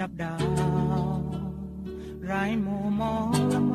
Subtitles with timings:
[0.00, 1.18] ดับดาว
[2.24, 2.32] ไร
[2.64, 3.14] มัวมอ
[3.52, 3.72] ละม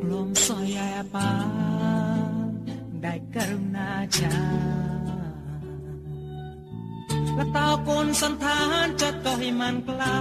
[0.00, 0.78] กลมสอยแย
[1.14, 1.30] ปา
[3.02, 4.36] ได้กรุณาจา
[7.34, 10.18] และตาคนสันทานจะต่อให้มันกล้า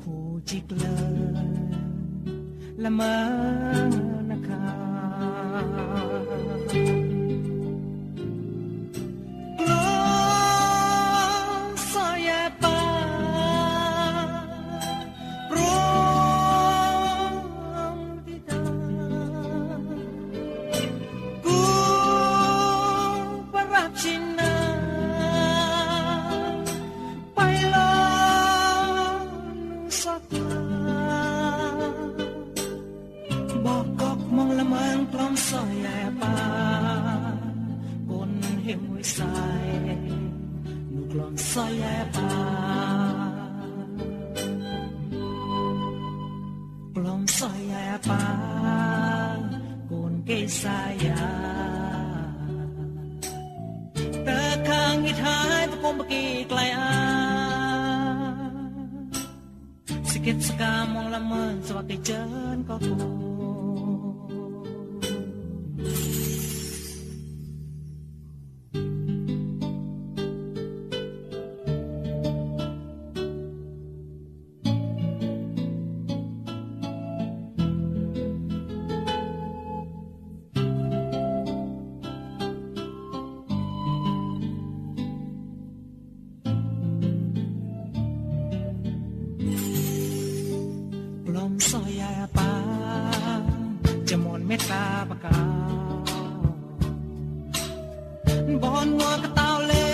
[0.00, 1.50] คู่จิกเลย
[2.82, 4.09] ละเมอ
[46.94, 49.00] belum saya pun
[50.50, 51.22] saya
[54.20, 56.90] Tekang ithai tepung beki kelayan
[60.04, 62.76] Sikit sekamong lamun sebagai jen kau
[98.62, 99.86] បនងកតោលេ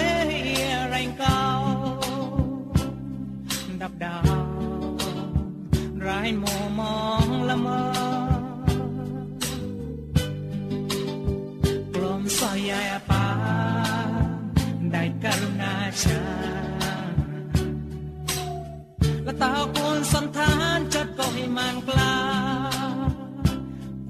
[0.92, 1.42] រែងកោ
[3.80, 4.28] ដាប់ដាវ
[6.06, 6.44] រៃម
[6.78, 6.80] ម
[7.24, 7.82] ងល្មើ
[11.94, 13.26] ក្លំសាយាប៉ា
[14.92, 16.22] ได้กรุณาชา
[19.24, 22.16] และตาคนสันทานจัดก็ให้มันกล้า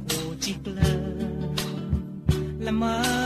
[0.06, 0.94] ผู้จิกเลิ
[2.66, 3.25] ละเมอ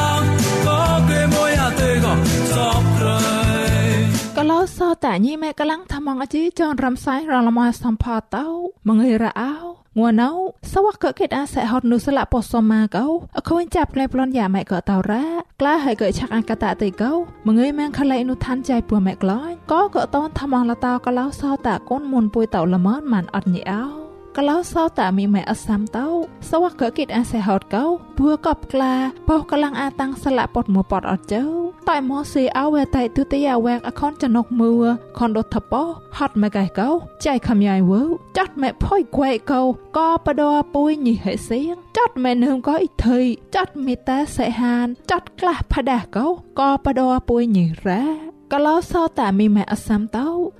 [4.77, 8.05] សោតាញីម៉ែកលាំងថាមងអជីចនរំសាយរងលមសំផ
[8.35, 8.47] តោ
[8.87, 9.53] មងើរអោ
[9.97, 10.29] ងួនោ
[10.71, 13.05] សវកកេតអាសេហត់នុសលាពសមាកោ
[13.37, 15.25] អខូនចាប់ក្លែប្លន់យ៉ាម៉ែកតោរ៉ា
[15.59, 17.11] ក្លាហើយកឆាក់អកតតេកោ
[17.47, 24.00] មងើយម៉ែខឡៃនុឋានចៃពួម៉ែក្លាញ់ក៏កតនថាមងលតោកលោសោតាកូនមុនពួយតោល្មនម៉ានអត់ញីអោ
[24.35, 28.35] kalau sao ta mi mai asam tau sawak ke kit an se hot kau bua
[28.45, 32.85] kop kla poh kalang atang sala pot mo pot ở châu tại mo si awe
[32.93, 36.95] tai tu te ya wek akon chanok mưa kon do thapo hot ma gai kau
[37.19, 37.99] chai kham yai wo
[38.33, 42.61] chat me phoi kwai kau ko pa do pui ni he siang chat me num
[42.61, 47.19] ko i thei chat mi ta se han chat kla phada kau ko pa do
[47.27, 48.30] pui ni ra កលោសោតាមីម៉ែអសាំតោ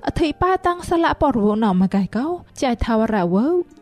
[0.06, 2.26] អធិបាតាំងសលៈបរវណមកៃកោ
[2.62, 3.36] ចៃថាវរវ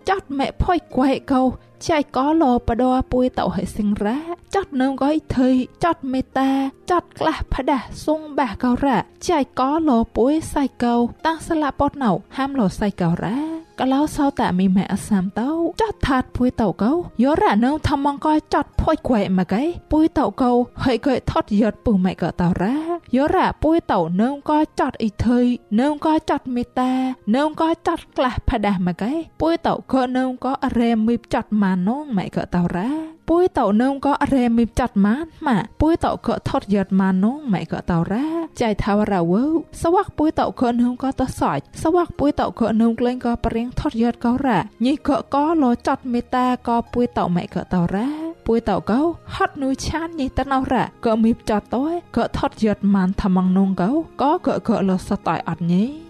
[0.09, 1.43] ចាត់ម៉ែផុយគួយកោ
[1.89, 4.19] ចៃកោលោបដពួយតោហិសិងរ៉ា
[4.55, 5.49] ចាត់នឹមកៃថៃ
[5.85, 6.51] ចាត់មេតា
[6.91, 8.99] ចាត់ក្លះផដាសុងបាកោរ៉ា
[9.29, 10.95] ចៃកោលោពួយសៃកោ
[11.27, 15.49] តាំងសលៈបតណៅហាមលោសៃកោរ៉ា កលោសោតាមីម៉ែអសាំតោ
[15.81, 16.93] ចាត់ថាតពួយតោកោ
[17.23, 19.63] យោរ៉ានឹមថមងកោចាត់ផុយគួយមកៃ
[19.93, 20.51] ពួយតោកោ
[20.85, 22.77] ហើយកោថត់យត់ពុម៉ែកោតោរ៉ា
[23.17, 25.39] យោរ៉ាពួយតោនឹមកោចាត់អ៊ីថៃ
[25.81, 26.93] នឹមកោចាត់មេតា
[27.35, 32.91] នឹមកោចាត់ក្លះផដាមកៃពួយតោកោនឹមកោអរេមីបចាត់ម៉ានងម៉ែកោតោរ៉ា
[33.33, 38.27] ពួយតោនឹមក៏រែមីចាត់ម៉ានម៉ាពួយតោក៏ថត់យត់ម៉ានងម៉ែក៏តោរ៉ា
[38.61, 39.35] ចៃថាវរ៉ាវ
[39.83, 48.09] សវ័កពួយតោក៏នឹមក៏តសាច់សវ័កពួយតោក៏នឹមក្លែងក៏ប្រៀងថត់យត់ក៏រ៉ាញីក៏ក៏លោចាត់មេតាក៏ពួយតោម៉ែក៏តោរ៉ា
[48.47, 49.01] ពួយតោក៏
[49.35, 51.85] ហត់នួឆានញីតណោរ៉ាក៏មីចាត់តោ
[52.17, 56.10] ក៏ថត់យត់ម៉ានថ្មងនងក៏ក៏ក៏ក៏លោសតៃអត់ញី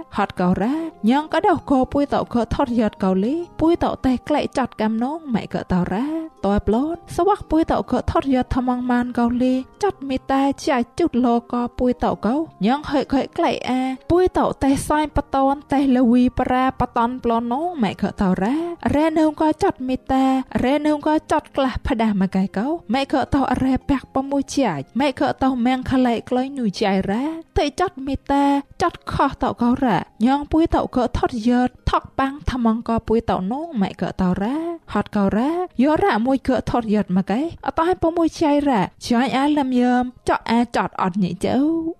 [0.17, 0.75] ហត់កោរ៉ា
[1.09, 6.07] ញងកដោកោពួយតោកោថត់យត់កោលីពួយតោតែក្លែកចាត់កំនងម៉ែកតោរ៉ា
[6.45, 9.53] តើប្លូនសវ័កពួយតោកោថត់យត់ថាមងម៉ានកោលី
[9.83, 18.55] ចាត់មីតែចាច់ជុតលកោពួយតោកោញងហិខិក្លែកអាពួយតោតែសាយបតនតែលវីប្រាបតនប្លូននងម៉ែកតោរ៉ា
[18.95, 20.25] រ៉ែនងកោចាត់មីតែ
[20.63, 27.23] រ៉ែនងកោចាត់ក្លះផ្ដាស់មកកែកោម៉ែកតោរ៉ែបាក់ប្រមួយចាច់ម៉ែកតោម៉ាំងខឡៃក្លែងនុយចៃរ៉ា
[27.57, 28.43] តែចាត់មីតែ
[28.81, 34.57] ចាត់ខោះតោកោរ៉ាញងពួយតោកោថត់យត់ថកបាំងថាមងកោពួយតោនងម៉ែកតោរ៉ា
[34.93, 41.55] ហត់កោរ៉ាយោរ៉ាមួយកថត់យត់មកឯអត់ឲ្យប្រមួយចៃរ៉ាចាញ់អាលឹមយមចក់អាចត់អត់ញីចៅ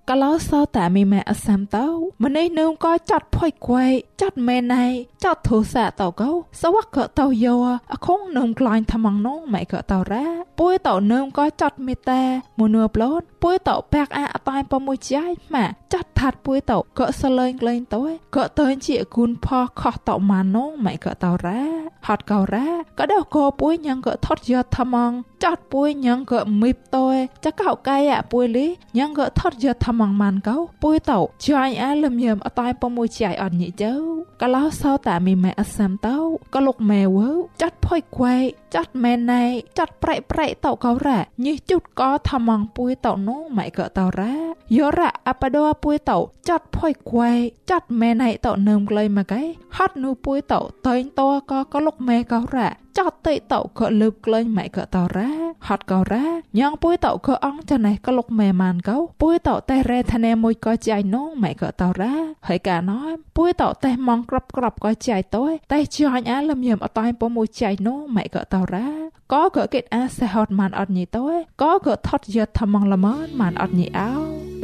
[0.09, 1.85] កលោសោតាមីម៉ែអសាំតោ
[2.23, 3.89] ម្នេះនឹមក៏ចាត់ផុយគួយ
[4.21, 4.85] ចាត់មែនណៃ
[5.23, 6.29] ចាត់ធូសាតោកោ
[6.61, 7.55] សវកតោយោ
[7.93, 10.25] អខងនឹមក្លាញ់ថ្មងនងម៉ែកតោរ៉ា
[10.59, 12.21] ពួយតោនឹមក៏ចាត់មេតា
[12.59, 15.23] មនួប្លូនពួយតោបាក់អាអត់ឲ្យប្រមួយចៃ
[15.55, 18.03] ម៉ាចាត់ថាត់ពួយតោក៏សលែងក្លែងតោ
[18.35, 19.47] ក៏តើជាគុណផ
[19.79, 21.61] ខោះតោម៉ានងម៉ែកតោរ៉ា
[22.07, 22.67] ហត់កោរ៉ា
[22.99, 25.11] ក៏ដោកោពួយញ៉ងក៏ថត់យកថ្មង
[25.43, 27.05] ចាត់ពួយញ៉ងក៏មីបតោ
[27.45, 28.67] ចកោកាយអាពួយលី
[28.97, 33.93] ញ៉ងក៏ថត់យកថ្មងម៉ានកោពួយតោចាញ់អាលឹមយមអត់ឲ្យប្រមួយចៃអត់ញីចៅ
[34.41, 36.17] ក៏ឡោសោតាមីម៉ែអសាំតោ
[36.53, 37.29] ក៏លុកម៉ែវើ
[37.61, 38.37] ចាត់ផុយខ្វែ
[38.75, 39.43] ចាត់មែនណៃ
[39.77, 44.33] ចាត់ប្រៃប្រៃតោកោរ៉ាញិះជុតក៏ថ្មងពួយតោនងម៉ែក៏តោរ៉ា
[44.75, 46.17] យោរ៉ាអបដោពួយតោ
[46.49, 47.31] ចាត់ផុយខ្វែ
[47.69, 49.43] ចាត់មែនណៃតោនឹមក្លែងមកឯ
[49.77, 55.29] ហត់នូពួយតោតែងតោក៏ក៏លុកម៉ែកោរ៉ាចតតិតោក៏លើបក្លែងម៉ែក៏តោរ៉ា
[55.67, 56.25] ហត់កោរ៉ា
[56.59, 62.13] ញងពួយតោក៏អងចណេះក៏លុកម៉ែម៉ានកោពួយតោតែរ៉េធនេមួយក៏ចៃនងម៉ែក៏តោរ៉ា
[62.47, 62.99] ហើយកាណោ
[63.37, 68.87] ពួយតោតែម៉ងក្របក្របក៏ចៃតោតែចាញ់អាលឹមយមអត់តែពមួយចៃនងម៉ែក៏តោរ៉ា
[69.33, 71.25] ក៏ក៏គិតអាសេហត់ម៉ានអត់ញីតោ
[71.61, 74.11] ក៏ក៏ថត់យត់ថ្មងល្មនម៉ានអត់ញីអោ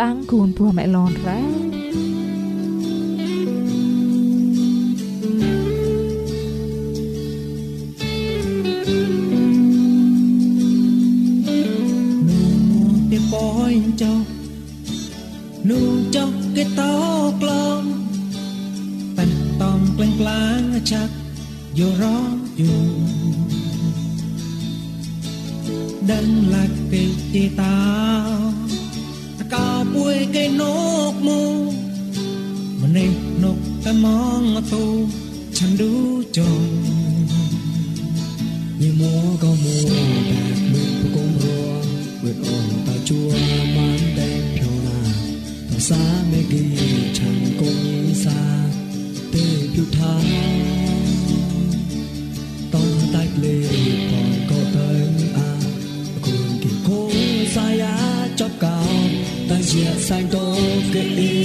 [0.01, 1.77] តាំងគូនពួម៉ែឡនរ៉ា
[13.09, 14.07] tiền bói cho
[15.63, 15.75] nu
[16.11, 18.05] cho cái tao klom
[19.17, 19.27] pan
[19.59, 21.09] tom kleng klang chak
[21.75, 22.17] yo ro
[22.57, 22.75] yo
[26.11, 27.77] ដឹងឡាក់គេទីតា
[29.39, 30.63] តកោពួយគេន
[31.11, 31.71] កមក
[32.81, 33.11] ម្នេះ
[33.43, 34.83] នកតែมองទៅ
[35.57, 35.91] ฉันดู
[36.37, 36.63] จอง
[38.79, 39.89] นี่มัวก็มัว
[40.27, 41.67] แบบมือประกมรัว
[42.19, 43.29] เวทอ่อนตาจัว
[43.75, 44.97] มันแดงเพียวนา
[45.69, 46.86] ภาษาไม่กี่
[60.07, 60.39] santo
[60.93, 61.36] que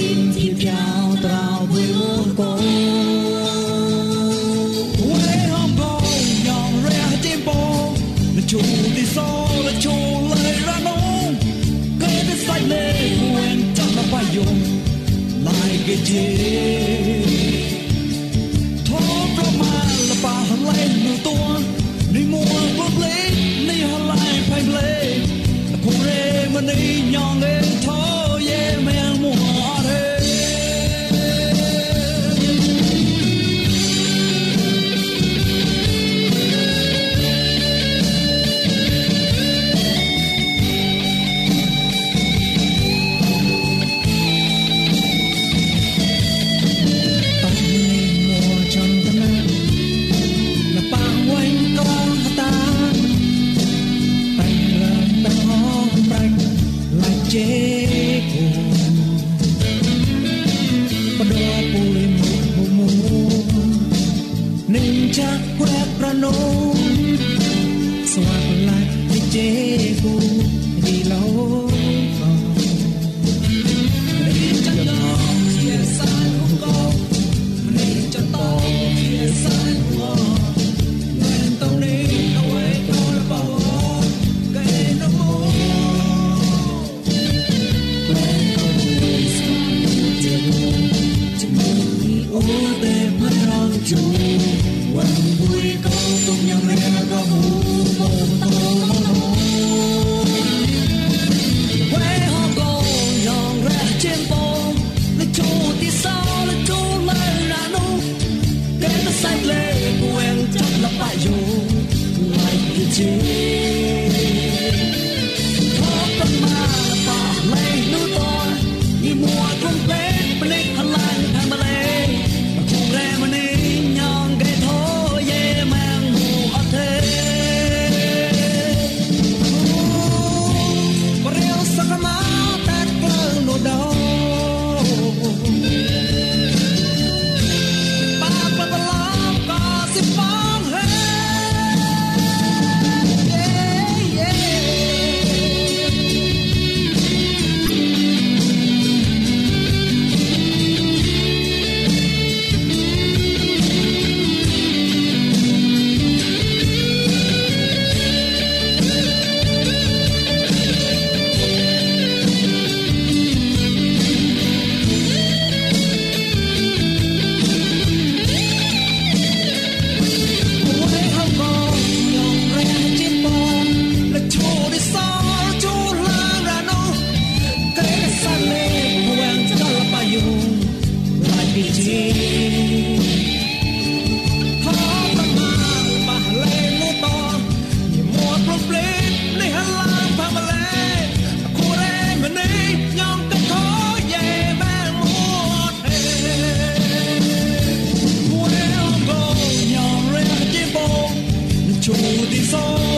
[201.85, 201.95] ជួ
[202.31, 202.53] ទីស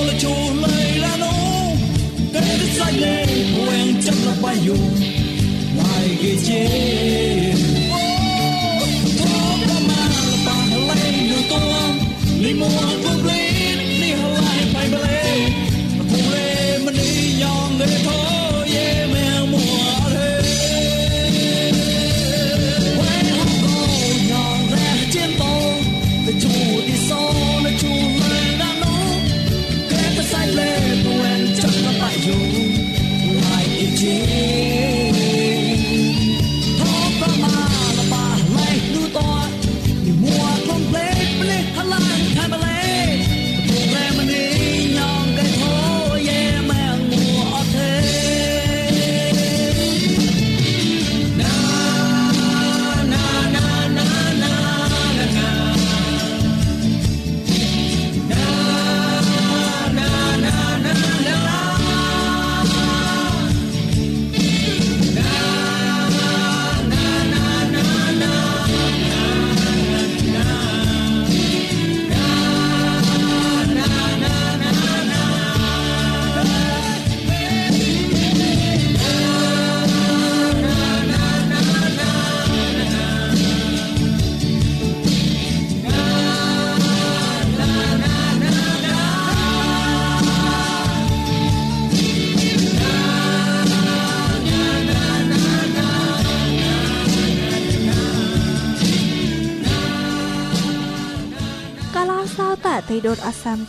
[0.06, 1.36] លជួលៃឡាណូ
[2.34, 4.78] តែទឹកសាច់លេងពួងចាប់លបាយយូ
[5.78, 6.95] មកគេជេ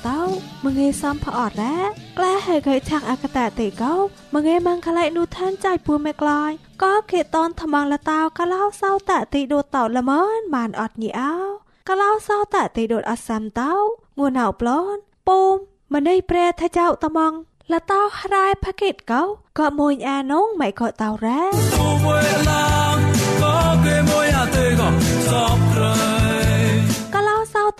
[0.06, 1.76] តអសាំតោមងេសំផអត់រ៉ា
[2.18, 3.94] ក្លាហេកេឆាក់អកតតេកោ
[4.34, 6.50] មងេម៉ងខឡៃនូថានចៃពួមេក្លាយ
[6.82, 11.34] ក៏គេតនថ្មងលតោកឡោសោតតិដូតតោល្មនបានអត់ញីអោ
[11.88, 13.74] កឡោសោតតិដូតអសាំតោ
[14.18, 15.54] ងួនអោប្លន់ពុំ
[15.94, 17.32] ម្នៃប្រែថាចៅត្មង
[17.72, 18.00] លតោ
[18.34, 19.22] រ៉ែផាកេតកោ
[19.58, 22.65] ក៏មួយអានងមិនក៏តោរ៉ា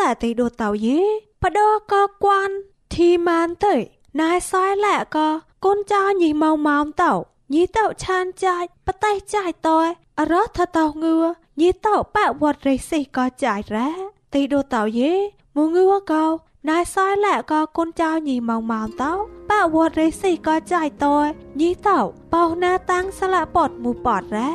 [0.06, 1.00] លោសោតែទីដូតតៅយេ
[1.42, 1.60] បដ
[1.92, 2.50] កគួន
[2.94, 3.74] ធីម៉ានទៅ
[4.20, 5.28] ណៃសយឡាក៏
[5.64, 7.12] កូនចៅញីម៉ៅម៉ោមតៅ
[7.54, 9.78] ញីតៅឆានចាច់បតេចាច់តើ
[10.18, 11.16] អរថតៅងឿ
[11.60, 13.90] ញីតៅបវត្តរិសិក៏ចាច់រ៉ា
[14.34, 15.12] ទីដូតតៅយេ
[15.56, 16.24] មងឿក៏
[16.68, 19.12] ណៃសយឡាក៏កូនចៅញីម៉ៅម៉ោមតៅ
[19.50, 21.16] បវត្តរិសិក៏ចាច់តើ
[21.60, 21.98] ញីតៅ
[22.34, 24.50] បោណាតាំងស្លាពតមូពតរ៉ា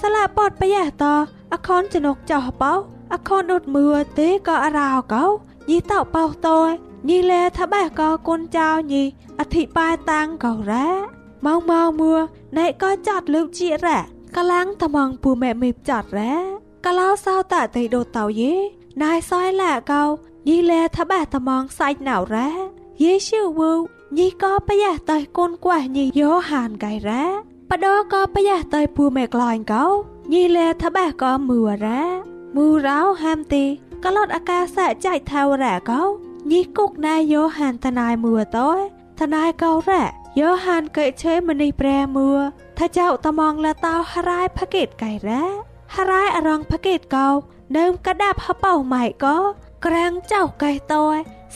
[0.00, 1.04] ស្លាពតបយះត
[1.52, 2.74] អខនចនុកចោបោ
[3.12, 3.86] អខនដុតមើ
[4.18, 5.24] ទេក៏អរោកោ
[5.70, 6.70] ញីតោបោតយ
[7.08, 9.02] ញីលែថាបះក៏គុនចៅញី
[9.40, 10.88] អធិបាយតាំងក៏រ៉ា
[11.44, 12.14] ម៉ងម៉ងមួ
[12.56, 13.98] ណែក៏ចាត់លើកជារ៉ា
[14.36, 16.34] កលាំងត្មងពូម៉ែមេចាត់រ៉ា
[16.86, 18.54] កឡោសោតតៃដូតតោយេ
[19.02, 20.02] ណៃសយឡាកោ
[20.48, 22.48] ញីលែថាបះត្មងសាច់ណៅរ៉ា
[23.02, 23.72] យេឈឺវូ
[24.18, 27.24] ញីក៏ប្រយះតៃគុនគួះញីយោហានកៃរ៉ា
[27.70, 29.84] បដក៏ប្រយះតៃពូម៉ែក្លាញ់កោ
[30.32, 32.02] ញីលែថាបះក៏មួរ៉ា
[32.56, 33.64] មូរោហាមទី
[34.04, 36.02] កលត់អាកាសចៃថាវរៈកោ
[36.50, 38.70] ញីគុកណាយោហានតណៃមួតោ
[39.20, 40.02] តណៃកោរ៉
[40.40, 42.30] យោហានកេឆេមនីប្រែមួ
[42.78, 45.44] ថាចៅតមងលតោហរ៉ៃផកេតកៃរ៉ា
[45.94, 47.28] ហរ៉ៃអរងផកេតកោ
[47.78, 49.36] ដើមកដាប់ហបោម៉ៃកោ
[49.86, 51.02] ក្រាំងចៅកៃតោ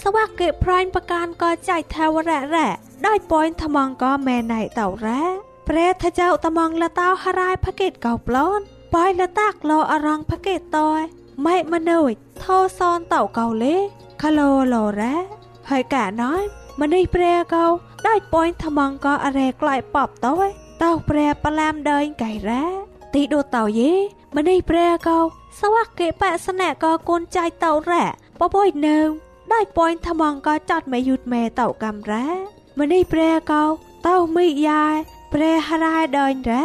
[0.02, 2.68] សវកេប្រាញ់បកានកោចៃថាវរៈរ៉ា
[3.06, 5.22] ដោយប៉យថ្មងកោមែណៃតោរ៉ា
[5.68, 11.00] ប្រែថាចៅតមងលតោហរ៉ៃផកេតកោប្លន់ បាយលតាក់លោអរងផកេតតយ
[11.44, 12.10] ម៉ៃម៉នុយ
[12.42, 13.76] ថោសនតៅកៅលេ
[14.22, 15.14] ខឡូឡូរ៉ា
[15.70, 16.42] ហើយកាណយ
[16.80, 17.64] ម្នេះប្រែកៅ
[18.06, 20.46] ដាច់ប៉យថ្មងក៏អរែក្លាយប៉បតយ
[20.82, 22.64] តៅប្រែប្លាមដើញកៃរ៉ា
[23.14, 23.92] ទីដូតៅយេ
[24.36, 25.18] ម្នេះប្រែកៅ
[25.60, 28.04] សវកេបសនៈក៏កូនចៃតៅរ៉ា
[28.40, 28.98] បបយនៅ
[29.52, 32.26] ដាច់ប៉យថ្មងក៏ចាត់មេយុតមេតៅកំរ៉ា
[32.80, 33.62] ម្នេះប្រែកៅ
[34.08, 34.94] តៅមីយ៉ាយ
[35.34, 36.64] ប្រែហរ៉ាដើញរ៉ា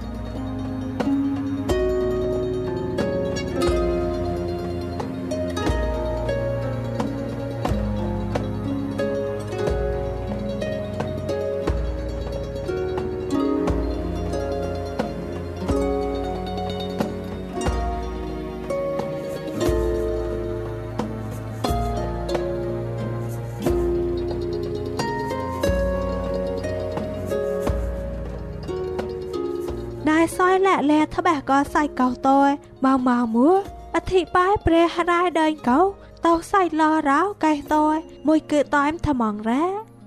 [30.80, 32.50] ายซ้อยแหละแลทะแบกก็ใส่เกาตอย
[32.84, 33.54] มาวมาวมัว
[33.94, 35.78] อธิบายเปรหรายเดินเกา
[36.22, 39.64] เตาใส่ลอร้าวไก่ตอยมวยเกิดตอยมทมองแร้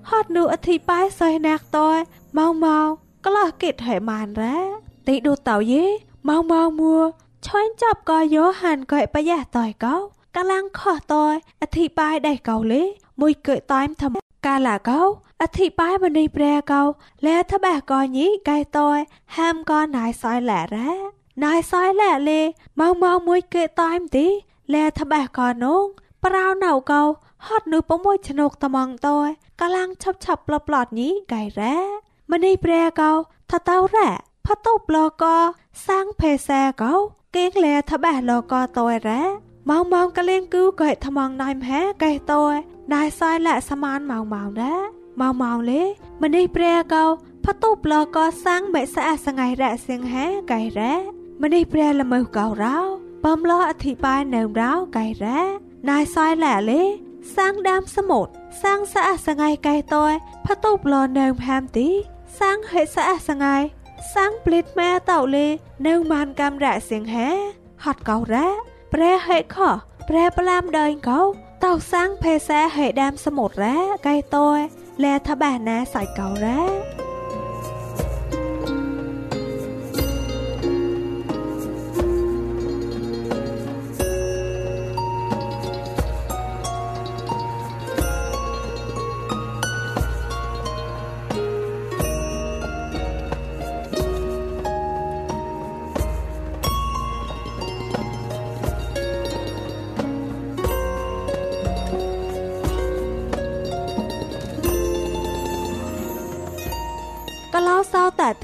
[0.09, 1.99] ฮอดนูอธิบายใส่นักตอย
[2.37, 2.87] มาวมาว
[3.23, 4.57] ก็ลอกิดเหมานแร้
[5.07, 5.85] ติดูเต่าเย่
[6.27, 7.01] มาวมาวมัว
[7.45, 7.61] ช่
[14.46, 15.00] កាលាកោ
[15.42, 16.82] អធិបាយមនីព្រះកោ
[17.26, 18.98] លែថាបះកោញីកែតយ
[19.36, 20.90] ហាមកោណៃសយលារ៉ា
[21.44, 22.40] ណៃសយលាលេ
[22.80, 24.26] ម៉ងម៉ងមួយកេតៃមទី
[24.74, 25.84] លែថាបះកោនង
[26.24, 27.02] ប្រៅណៅកោ
[27.46, 29.28] ហត់នៅពុំមួយឆ្នុកតំងតយ
[29.60, 31.76] កាលាំងឆាប់ឆាប់ប្លបៗញីកែរ៉ា
[32.30, 33.10] មនីព្រះកោ
[33.50, 34.08] ថាតៅរ៉ា
[34.46, 35.36] ផតោប្លកោ
[35.86, 36.92] សាំងភេសាកោ
[37.34, 39.22] គេងលែថាបះលកោតយរ៉ា
[39.70, 42.54] ម៉ងម៉ងកលេងគូកែថ្មងណៃមហែកែតយ
[42.94, 44.74] ណៃសយលែសមានម៉ងម៉ងរ៉ា
[45.20, 45.82] ម៉ៅម៉ៅលេ
[46.22, 47.04] ម្នេះព្រះកោ
[47.44, 50.94] ផតុប្លកសាំងមេសាសងៃរៈសៀងហែកៃរ៉ា
[51.42, 52.76] ម្នេះព្រះល្មើកោរោ
[53.24, 55.40] បំលោអធិបាយនៅរោកៃរ៉ា
[55.90, 56.82] ណៃសយលែលេ
[57.36, 58.30] សាំងដាមសមុទ្រ
[58.62, 60.12] សាំងសាសងៃកៃតយ
[60.46, 61.88] ផតុប្លនៅហាមទី
[62.40, 63.54] សាំងហេសាសងៃ
[64.14, 65.46] សាំងព្លិតម៉ែតោលេ
[65.86, 67.28] នៅមានកំរៈសៀងហែ
[67.84, 69.57] ហត់កោរ៉ា ព្រះហេខ
[70.09, 71.21] ព្រះប្លាមដើញកោ
[71.63, 74.59] តោសាំងភេសាហេដាមសមុទ្ររ៉ាកៃតយ
[75.01, 76.47] และทบานาใส่เการ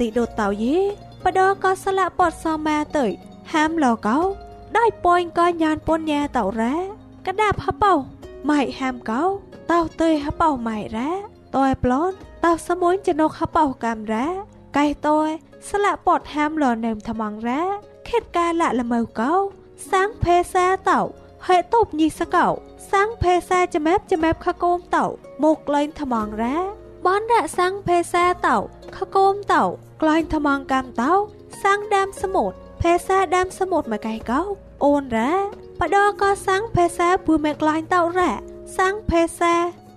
[0.00, 0.76] ติโดดเต่ายี
[1.24, 3.06] បដក៏ស្លាក់ពតសមាទៅ
[3.52, 4.18] ហាមលកោ
[4.76, 6.74] ដោយពួយក៏ញានពនញ៉ាតរ៉ា
[7.26, 7.92] កដាប់ហបោ
[8.50, 9.22] ម៉ៃហាមកោ
[9.70, 11.10] តោទៅហបោម៉ៃរ៉ា
[11.56, 14.26] តើប្លន់តោសមួយចំណុកហបោកាមរ៉ា
[14.78, 15.18] កៃតើ
[15.70, 17.62] ស្លាក់ពតហាមលនៅថ្មងរ៉ា
[18.08, 19.32] ខេតកាលាក់ល្មើកោ
[19.92, 21.00] សាំងភេសាតោ
[21.46, 22.46] ហេតុបញីសកោ
[22.92, 25.04] សាំងភេសាចមែបចមែបខកូមតោ
[25.44, 26.56] មកលែងថ្មងរ៉ា
[27.06, 28.56] បនរៈសាំងភេសាតោ
[28.96, 29.64] ខកូមតោ
[30.01, 31.13] ក្លែងថ្មងកម្មតោ
[31.63, 34.41] សាំងដាមសមុទ្រភេសាដាមសមុទ្រមកកៃកោ
[34.85, 35.33] អូនរ៉ា
[35.79, 38.31] បដក៏សាំងភេសាពូមេក្លែងតោរ៉ា
[38.77, 39.53] សាំងភេសា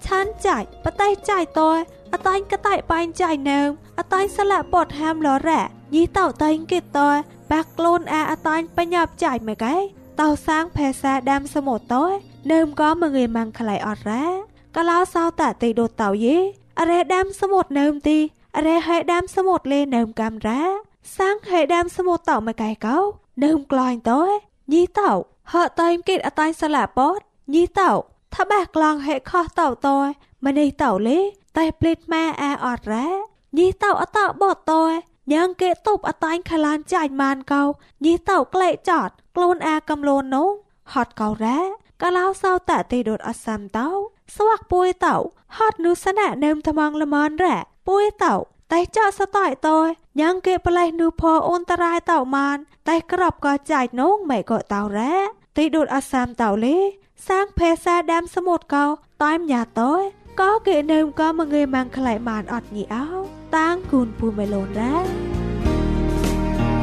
[0.07, 1.71] ឆានចាច់បតៃចាច់តើ
[2.13, 3.61] អតាញ់កតៃបាញ់ចាច់នៅ
[3.99, 5.63] អតាញ់ស្លាក់ពតហាមលរ៉ា
[5.95, 7.11] ញីតោតៃគិតតើ
[7.51, 9.77] បាក់ខ្លួនអាអតាញ់បញ្ញាប់ចាច់មកកែ
[10.21, 12.05] តោសាងភេសាដាំសមុទ្រតើ
[12.53, 14.25] នៅមក៏មងើម៉ាំងខ្លៃអត់រ៉ា
[14.77, 16.37] កឡោសោតតេដូតតោយេ
[16.81, 20.63] អរេដាំសមុទ្រនៅមទីអ រេហេដាំសមុទ្រលេនៅមកំរ៉ា
[21.19, 22.97] សាងហេដាំសមុទ្រតោមកកែកោ
[23.45, 24.23] នៅមក្លាញ់តើ
[24.73, 25.11] ញីតោ
[25.53, 27.21] ហតៃគិតអតាញ់ស្លាក់ពត
[27.55, 27.91] ញីតោ
[28.35, 29.99] ថាបះក្លងហេខោះតោតើ
[30.47, 31.19] ម្នេះតោលេ
[31.59, 33.09] តែភ្លេតម៉ែអាអត់រ៉ា
[33.59, 34.83] ញីតោអតោបតតើ
[35.33, 37.63] ញ៉ាងគេតុបអតាញ់ខឡានចាច់ម៉ានកោ
[38.05, 40.49] ញីតោក្លែកចតខ្លួនអាកំលូននោះ
[40.93, 41.59] ហត់កោរ៉ា
[42.03, 43.89] កាឡោសោតតេដុតអសាំតោ
[44.37, 45.17] ស្វាក់ពួយតោ
[45.57, 48.35] ហត់នុសណៈនឹមថ្មងល្មនរ៉ា ពួយតោ
[48.73, 49.79] តែចោសតៃតោ
[50.21, 52.57] ញ៉ាងគេប្លេះនុផអូនតរ៉ៃតោម៉ាន
[52.89, 55.15] តែក្របក៏ចាច់នោះមិនក៏តោរ៉ា
[55.57, 56.77] តេដុតអសាំតោលេ
[57.29, 58.85] សាងភេសាដាំសមុទ្រកោ
[59.25, 59.93] តាំញ៉ាតោ
[60.41, 63.07] ក៏គេនឹមក៏មកងើម៉ាំងខ្លៃម៉ានអត់ញីអោ
[63.57, 65.44] តាំងគូនពូមេឡូនរ៉ា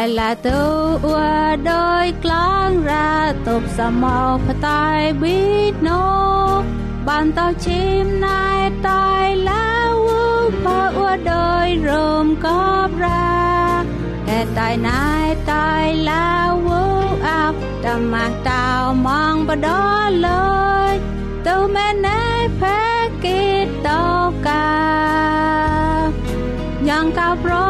[0.00, 0.62] ายละตั
[1.12, 1.16] ว
[1.66, 1.72] โด
[2.04, 3.14] ยกลางรา
[3.46, 5.40] ตบสมอพตายบิ
[5.72, 5.90] ดน
[6.60, 6.62] ก
[7.06, 9.92] บันเต้าชิมนายตายแล้ว
[10.62, 11.34] พออวดโด
[11.66, 11.90] ยร
[12.24, 13.30] มกอบรา
[14.24, 16.52] แต่ตายนายตายแล้ว
[17.26, 19.84] อับตะมาตาวมองบดอ
[20.22, 20.30] เล
[20.92, 20.94] ย
[21.46, 22.80] ตัวแม่นายแพ้
[23.24, 24.04] กิดตอ
[24.46, 24.68] กา
[26.88, 27.69] ยังกับรอ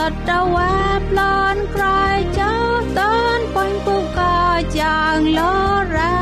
[0.28, 0.76] តវ៉ា
[1.08, 1.20] ប្ល
[1.54, 2.54] ន់ក្រោយចោ
[2.98, 3.00] ត
[3.36, 4.36] នប៉ុញពុកក៏
[4.80, 5.40] យ៉ាងល
[5.96, 6.18] រ៉ា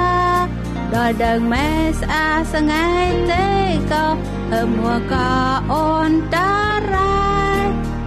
[0.95, 2.87] ដល់ដើងម៉ែស្អាសងៃ
[3.33, 3.49] ទេ
[3.93, 4.05] ក៏
[4.53, 5.31] អើមួក៏
[5.73, 6.53] អូនតា
[6.93, 7.17] រ៉ា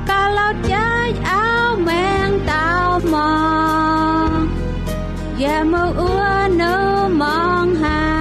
[0.09, 1.47] កាលោចាយអោ
[1.87, 2.69] មែងតោ
[3.13, 3.15] ម
[4.31, 4.45] ក
[5.41, 6.17] យ៉ាមកអ៊ូ
[6.61, 6.75] នៅ
[7.21, 8.20] มองหา